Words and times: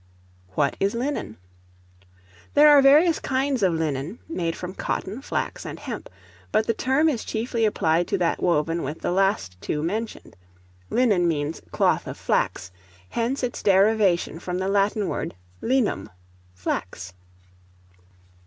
What 0.55 0.75
is 0.79 0.95
Linen? 0.95 1.37
There 2.55 2.69
are 2.69 2.81
various 2.81 3.19
kinds 3.19 3.61
of 3.61 3.75
linen, 3.75 4.17
made 4.27 4.55
from 4.55 4.73
cotton, 4.73 5.21
flax, 5.21 5.63
and 5.63 5.77
hemp; 5.77 6.09
but 6.51 6.65
the 6.65 6.73
term 6.73 7.07
is 7.07 7.23
chiefly 7.23 7.65
applied 7.65 8.07
to 8.07 8.17
that 8.17 8.41
woven 8.41 8.81
with 8.81 9.01
the 9.01 9.09
two 9.09 9.11
last 9.13 9.69
mentioned. 9.69 10.35
Linen 10.89 11.27
means 11.27 11.61
cloth 11.71 12.07
of 12.07 12.17
flax; 12.17 12.71
hence 13.09 13.43
its 13.43 13.61
derivation 13.61 14.39
from 14.39 14.57
the 14.57 14.67
Latin 14.67 15.07
word 15.07 15.35
linum, 15.61 16.09
flax. 16.55 17.13